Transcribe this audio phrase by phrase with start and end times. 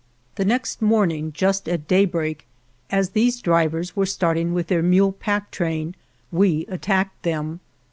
[0.33, 2.47] The next morning just at daybreak,
[2.89, 5.93] as these drivers were starting with their mule pack train,
[6.31, 7.59] we attacked them.